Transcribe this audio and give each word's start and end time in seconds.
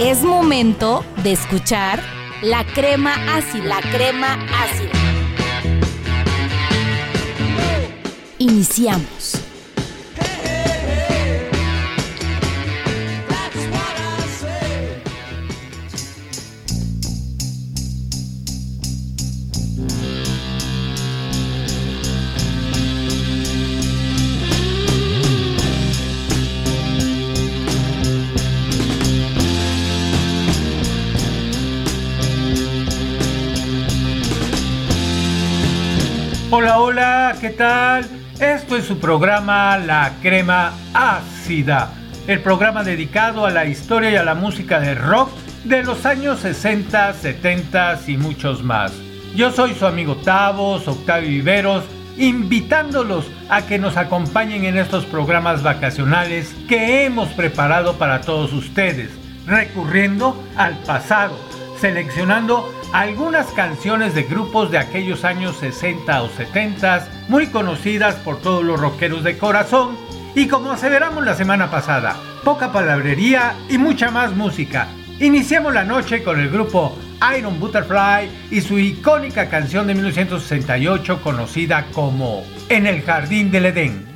Es 0.00 0.22
momento 0.22 1.04
de 1.22 1.32
escuchar 1.32 2.02
la 2.42 2.64
crema 2.64 3.14
ácida, 3.36 3.64
la 3.64 3.80
crema 3.80 4.34
ácida. 4.64 4.90
Iniciamos. 8.38 9.23
Hola, 36.56 36.78
hola, 36.78 37.36
¿qué 37.40 37.50
tal? 37.50 38.08
Esto 38.38 38.76
es 38.76 38.84
su 38.84 39.00
programa 39.00 39.76
La 39.76 40.12
Crema 40.22 40.72
Ácida, 40.94 41.90
el 42.28 42.42
programa 42.42 42.84
dedicado 42.84 43.44
a 43.44 43.50
la 43.50 43.64
historia 43.64 44.12
y 44.12 44.14
a 44.14 44.22
la 44.22 44.36
música 44.36 44.78
de 44.78 44.94
rock 44.94 45.30
de 45.64 45.82
los 45.82 46.06
años 46.06 46.38
60, 46.38 47.12
70 47.12 48.02
y 48.06 48.16
muchos 48.18 48.62
más. 48.62 48.92
Yo 49.34 49.50
soy 49.50 49.74
su 49.74 49.84
amigo 49.84 50.14
Tavos, 50.14 50.86
Octavio 50.86 51.28
Viveros, 51.28 51.82
invitándolos 52.16 53.26
a 53.48 53.66
que 53.66 53.80
nos 53.80 53.96
acompañen 53.96 54.64
en 54.64 54.78
estos 54.78 55.04
programas 55.06 55.64
vacacionales 55.64 56.54
que 56.68 57.04
hemos 57.04 57.30
preparado 57.30 57.94
para 57.94 58.20
todos 58.20 58.52
ustedes, 58.52 59.10
recurriendo 59.44 60.40
al 60.56 60.78
pasado, 60.84 61.36
seleccionando 61.84 62.72
algunas 62.94 63.48
canciones 63.48 64.14
de 64.14 64.22
grupos 64.22 64.70
de 64.70 64.78
aquellos 64.78 65.22
años 65.22 65.58
60 65.58 66.22
o 66.22 66.30
70, 66.30 67.08
muy 67.28 67.48
conocidas 67.48 68.14
por 68.14 68.40
todos 68.40 68.64
los 68.64 68.80
rockeros 68.80 69.22
de 69.22 69.36
corazón, 69.36 69.94
y 70.34 70.48
como 70.48 70.72
aseveramos 70.72 71.26
la 71.26 71.34
semana 71.34 71.70
pasada, 71.70 72.16
poca 72.42 72.72
palabrería 72.72 73.52
y 73.68 73.76
mucha 73.76 74.10
más 74.10 74.34
música. 74.34 74.88
Iniciamos 75.20 75.74
la 75.74 75.84
noche 75.84 76.22
con 76.22 76.40
el 76.40 76.48
grupo 76.48 76.96
Iron 77.36 77.60
Butterfly 77.60 78.30
y 78.50 78.62
su 78.62 78.78
icónica 78.78 79.50
canción 79.50 79.86
de 79.86 79.92
1968 79.92 81.20
conocida 81.20 81.84
como 81.92 82.44
En 82.70 82.86
el 82.86 83.02
Jardín 83.02 83.50
del 83.50 83.66
Edén. 83.66 84.13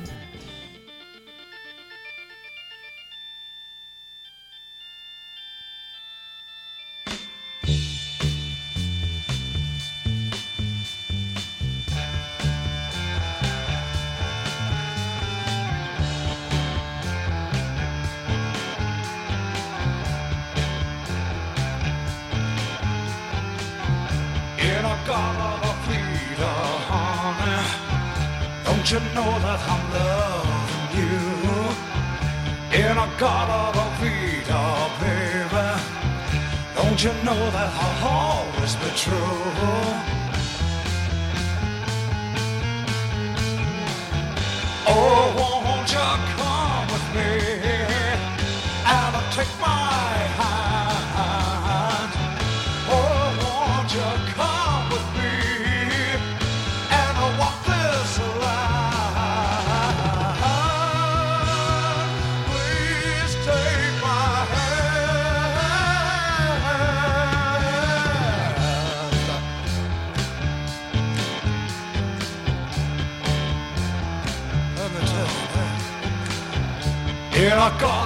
La 77.69 77.98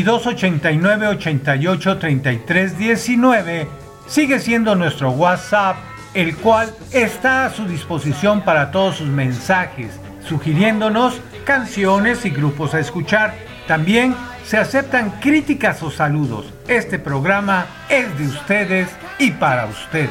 2289 0.00 1.06
88 1.06 1.98
33 1.98 2.78
19 2.78 3.68
sigue 4.06 4.40
siendo 4.40 4.74
nuestro 4.74 5.10
WhatsApp, 5.10 5.76
el 6.14 6.36
cual 6.36 6.74
está 6.92 7.46
a 7.46 7.50
su 7.50 7.66
disposición 7.66 8.42
para 8.42 8.70
todos 8.70 8.96
sus 8.96 9.08
mensajes, 9.08 10.00
sugiriéndonos 10.26 11.20
canciones 11.44 12.24
y 12.24 12.30
grupos 12.30 12.74
a 12.74 12.80
escuchar. 12.80 13.34
También 13.66 14.14
se 14.44 14.58
aceptan 14.58 15.10
críticas 15.20 15.82
o 15.82 15.90
saludos. 15.90 16.46
Este 16.68 16.98
programa 16.98 17.66
es 17.88 18.18
de 18.18 18.26
ustedes 18.26 18.88
y 19.18 19.30
para 19.32 19.66
ustedes. 19.66 20.10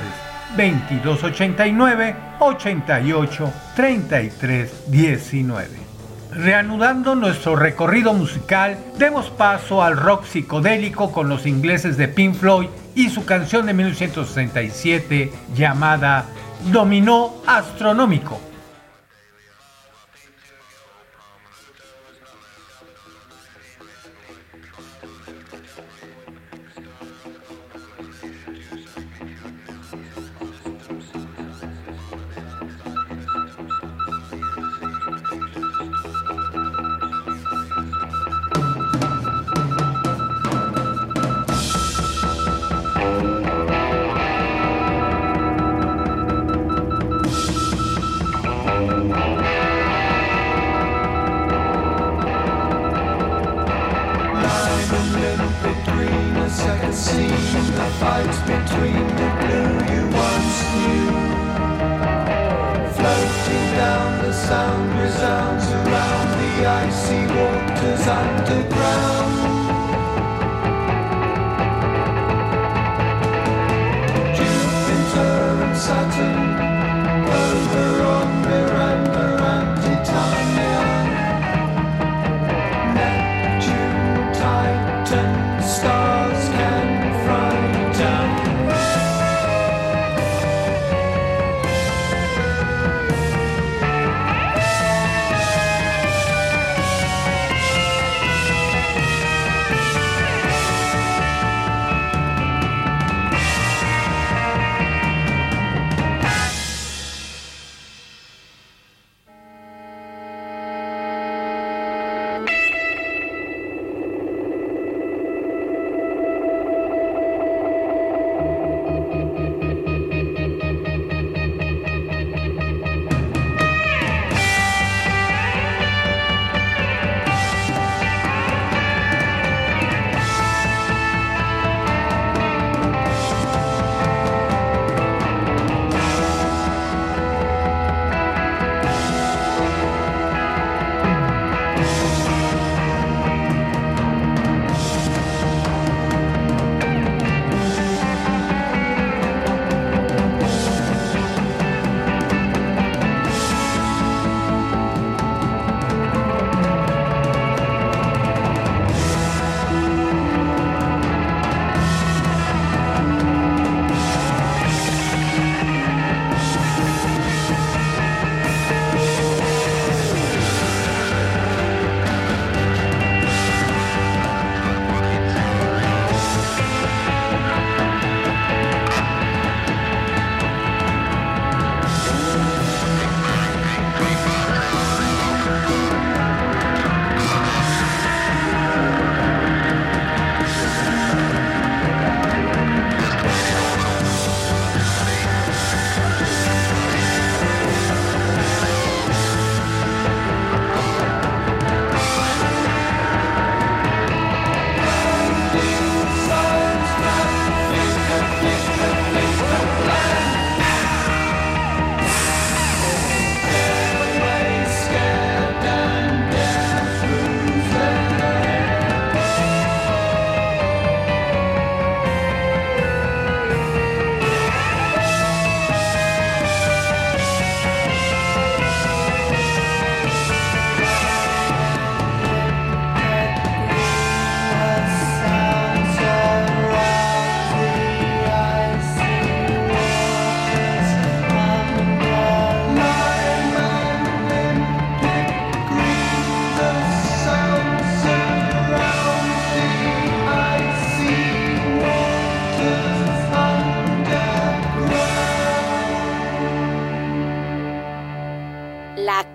2289 0.57 2.16
88 2.39 3.54
33 3.75 4.92
19. 4.92 5.91
Reanudando 6.33 7.13
nuestro 7.13 7.57
recorrido 7.57 8.13
musical, 8.13 8.78
demos 8.98 9.30
paso 9.30 9.83
al 9.83 9.98
rock 9.98 10.24
psicodélico 10.25 11.12
con 11.12 11.28
los 11.28 11.45
ingleses 11.45 11.98
de 11.98 12.07
Pink 12.07 12.36
Floyd 12.36 12.69
y 12.95 13.10
su 13.10 13.25
canción 13.25 13.66
de 13.66 13.74
1967 13.74 15.31
llamada 15.54 16.25
Dominó 16.72 17.33
Astronómico. 17.45 18.50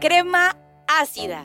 crema 0.07 0.57
ácida. 0.87 1.43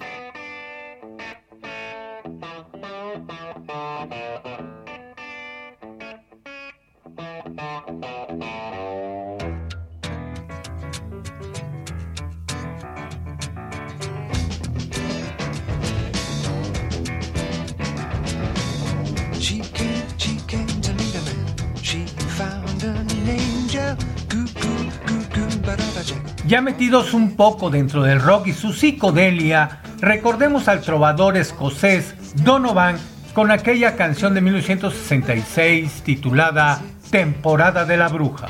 Metidos 26.62 27.16
un 27.16 27.36
poco 27.36 27.72
dentro 27.72 28.04
del 28.04 28.22
rock 28.22 28.48
y 28.48 28.54
su 28.54 28.72
psicodelia, 28.72 29.82
recordemos 30.00 30.68
al 30.68 30.82
trovador 30.82 31.36
escocés 31.36 32.14
Donovan 32.44 32.98
con 33.34 33.50
aquella 33.50 33.96
canción 33.96 34.36
de 34.36 34.42
1966 34.42 36.04
titulada 36.04 36.80
Temporada 37.10 37.86
de 37.86 37.98
la 37.98 38.10
Bruja. 38.10 38.50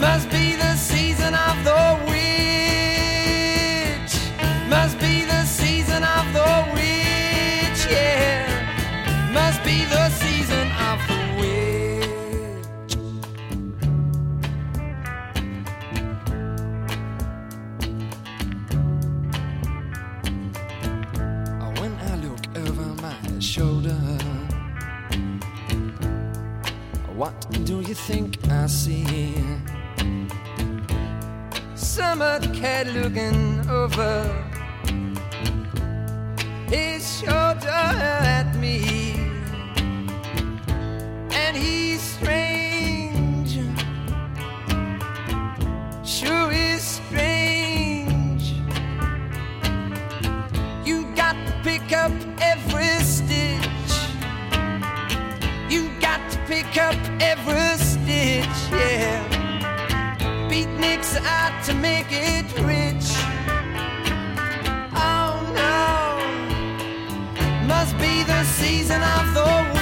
Must 0.00 0.30
be 0.30 0.54
the 0.54 0.76
season 0.76 1.34
of 1.34 1.64
the 1.64 1.98
witch. 2.06 2.14
Must 4.68 4.96
be 5.00 5.24
the 5.24 5.44
season 5.44 6.04
of 6.04 6.32
the 6.32 6.66
witch, 6.72 7.86
yeah. 7.90 8.46
Must 9.32 9.60
be 9.64 9.84
the 9.86 10.08
season 10.10 10.70
of 10.88 10.98
the 11.08 11.18
witch. 11.40 12.94
When 21.80 21.92
I 22.10 22.14
look 22.24 22.42
over 22.56 22.88
my 23.02 23.16
shoulder. 23.40 23.98
What 27.16 27.34
do 27.64 27.80
you 27.80 27.94
think 27.94 28.38
I 28.48 28.66
see? 28.68 29.57
Summer 31.98 32.38
cat 32.54 32.86
looking 32.94 33.68
over 33.68 34.22
his 36.68 37.18
shoulder 37.18 37.68
at 37.68 38.54
me, 38.54 39.16
and 41.32 41.56
he's 41.56 42.00
strange. 42.00 43.58
Sure 46.04 46.52
is 46.52 46.82
strange. 46.82 48.54
You 50.86 51.04
got 51.16 51.34
to 51.48 51.52
pick 51.64 51.92
up 51.92 52.12
every 52.40 53.02
stitch, 53.02 53.92
you 55.68 55.90
got 56.00 56.20
to 56.30 56.38
pick 56.46 56.76
up 56.78 56.94
every 57.20 57.76
stitch, 57.84 58.46
yeah. 58.70 59.47
Beatniks 60.58 61.14
out 61.24 61.62
to 61.66 61.72
make 61.72 62.08
it 62.10 62.44
rich. 62.62 63.14
Oh 64.92 65.38
no, 65.54 66.18
must 67.68 67.96
be 67.98 68.24
the 68.24 68.42
season 68.42 69.00
of 69.00 69.34
the 69.34 69.77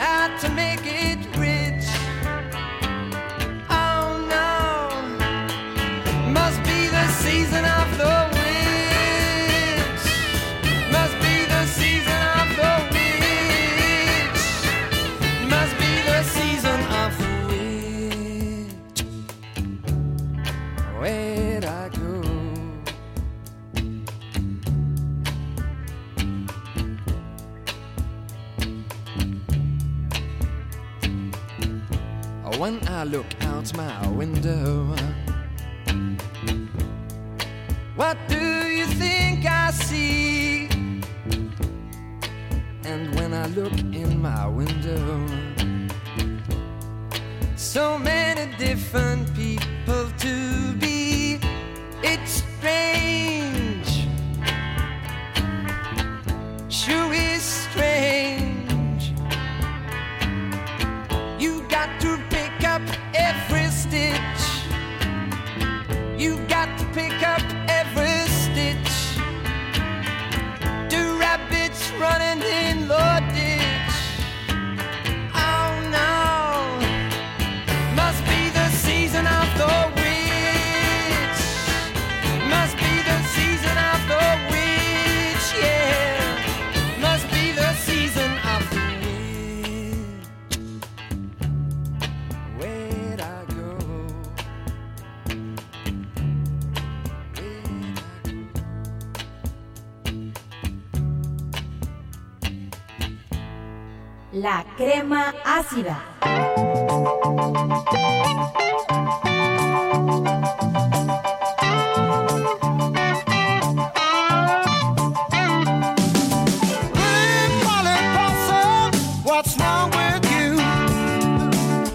had 0.00 0.38
to 0.38 0.48
make 0.50 0.80
it. 0.84 1.09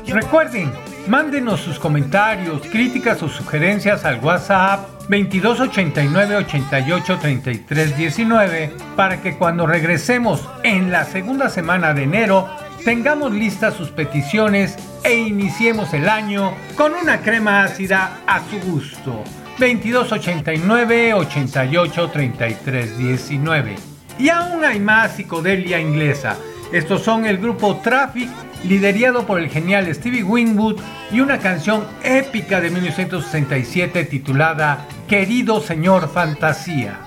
Recuerden, 0.07 0.71
mándenos 1.07 1.59
sus 1.59 1.77
comentarios, 1.77 2.61
críticas 2.71 3.21
o 3.23 3.27
sugerencias 3.27 4.05
al 4.05 4.23
WhatsApp 4.23 4.87
2289 5.09 6.37
88 6.37 7.19
33 7.19 7.97
19 7.97 8.73
para 8.95 9.21
que 9.21 9.37
cuando 9.37 9.67
regresemos 9.67 10.47
en 10.63 10.91
la 10.91 11.03
segunda 11.03 11.49
semana 11.49 11.93
de 11.93 12.03
enero 12.03 12.49
tengamos 12.85 13.33
listas 13.33 13.73
sus 13.73 13.89
peticiones 13.89 14.77
e 15.03 15.15
iniciemos 15.15 15.91
el 15.95 16.07
año 16.07 16.53
con 16.75 16.93
una 16.93 17.19
crema 17.19 17.63
ácida 17.63 18.19
a 18.27 18.41
su 18.47 18.59
gusto. 18.59 19.23
2289 19.57 21.13
88 21.15 22.09
33 22.11 22.97
19. 22.97 23.75
Y 24.19 24.29
aún 24.29 24.63
hay 24.63 24.79
más 24.79 25.15
psicodelia 25.15 25.79
inglesa. 25.79 26.37
Estos 26.71 27.01
son 27.01 27.25
el 27.25 27.39
grupo 27.39 27.77
Traffic 27.77 28.29
liderado 28.63 29.25
por 29.25 29.39
el 29.39 29.49
genial 29.49 29.93
Stevie 29.93 30.23
Winwood 30.23 30.79
y 31.11 31.21
una 31.21 31.39
canción 31.39 31.85
épica 32.03 32.61
de 32.61 32.69
1967 32.69 34.05
titulada 34.05 34.85
Querido 35.07 35.59
Señor 35.59 36.07
Fantasía. 36.07 37.04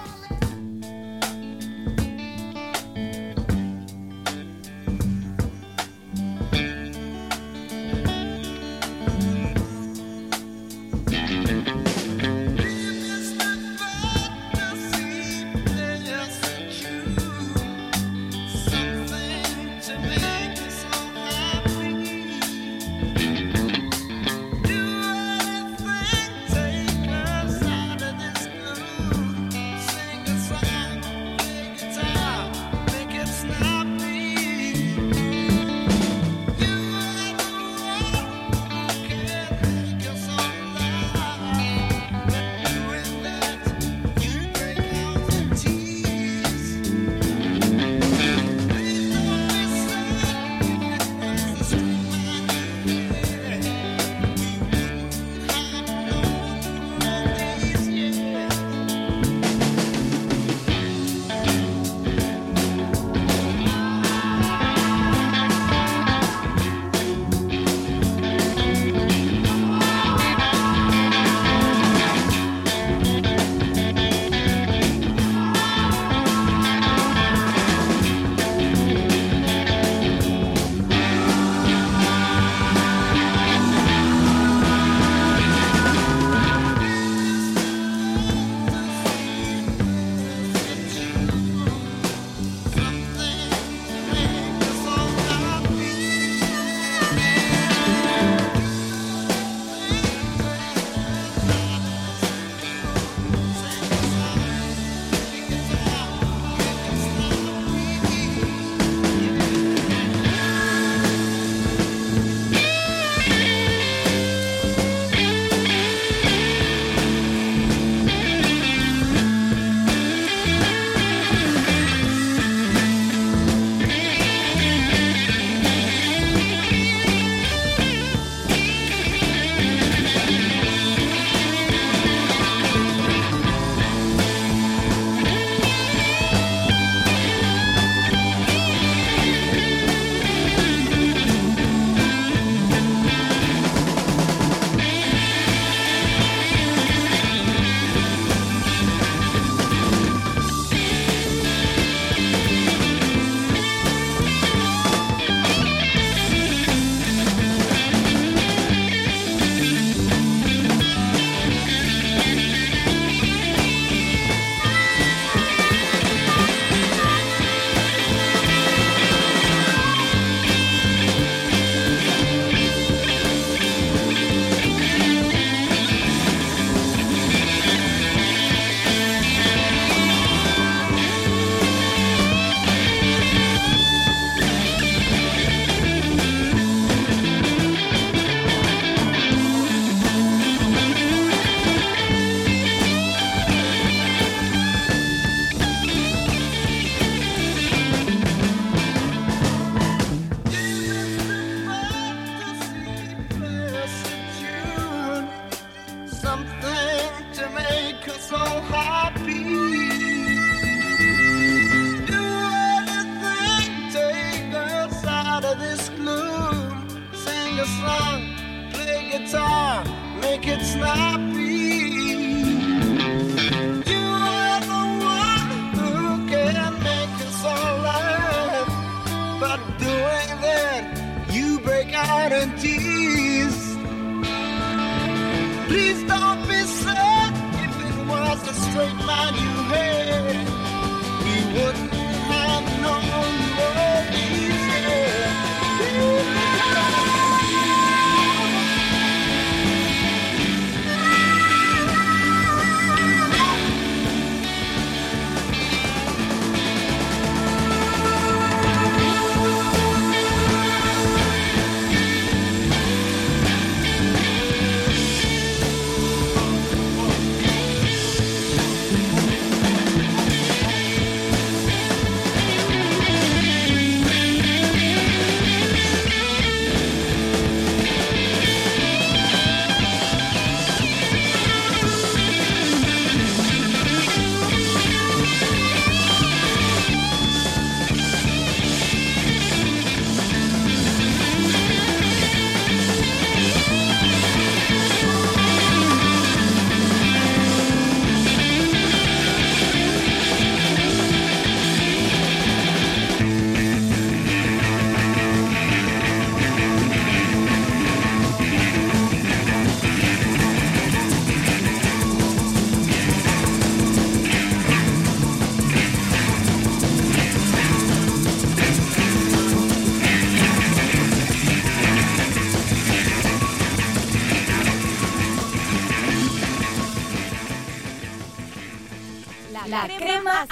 would 241.58 241.97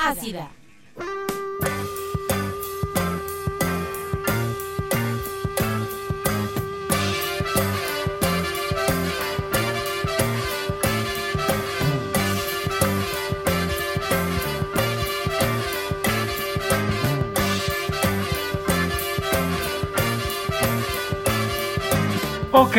ácida. 0.07 0.49
Ok, 22.53 22.77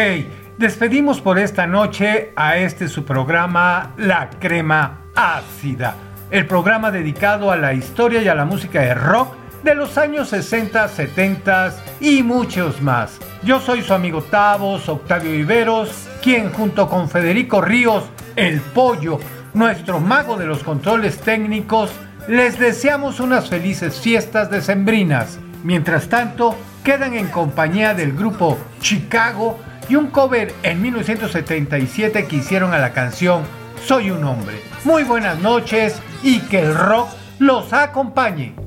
despedimos 0.58 1.22
por 1.22 1.40
esta 1.40 1.68
noche 1.68 2.32
a 2.36 2.58
este 2.58 2.88
su 2.88 3.04
programa 3.04 3.94
La 3.98 4.30
Crema 4.30 5.02
Ácida, 5.16 5.96
el 6.30 6.46
programa 6.46 6.92
dedicado 6.92 7.52
a 7.52 7.58
la 7.58 7.74
historia 7.74 8.22
y 8.22 8.28
a 8.28 8.36
la 8.36 8.46
música 8.46 8.82
de 8.82 8.94
rock 8.94 9.34
de 9.64 9.76
los 9.76 9.98
años 9.98 10.30
60, 10.30 10.88
70 10.88 11.76
y 12.00 12.24
muchos 12.24 12.82
más. 12.82 13.18
Yo 13.44 13.60
soy 13.60 13.82
su 13.82 13.94
amigo 13.94 14.22
Tavos, 14.22 14.88
Octavio 14.90 15.34
Iberos, 15.34 16.08
quien 16.22 16.52
junto 16.52 16.90
con 16.90 17.10
Federico 17.10 17.62
Ríos, 17.62 18.04
el 18.36 18.62
pollo, 18.62 19.20
nuestro 19.54 20.00
mago 20.00 20.38
de 20.38 20.46
los 20.46 20.64
controles 20.64 21.20
técnicos, 21.20 21.92
les 22.28 22.60
deseamos 22.60 23.20
unas 23.20 23.50
felices 23.50 24.00
fiestas 24.00 24.52
decembrinas. 24.52 25.40
Mientras 25.64 26.08
tanto, 26.10 26.56
quedan 26.84 27.14
en 27.14 27.28
compañía 27.28 27.94
del 27.94 28.14
grupo 28.14 28.58
Chicago 28.80 29.60
y 29.90 29.96
un 29.96 30.08
cover 30.08 30.54
en 30.64 30.82
1977 30.82 32.28
que 32.28 32.36
hicieron 32.36 32.74
a 32.74 32.80
la 32.80 32.92
canción 32.92 33.44
Soy 33.88 34.12
un 34.12 34.22
hombre. 34.26 34.62
Muy 34.84 35.06
buenas 35.06 35.40
noches 35.40 36.02
y 36.22 36.42
que 36.42 36.60
el 36.60 36.76
rock 36.76 37.08
los 37.40 37.72
acompañe. 37.72 38.67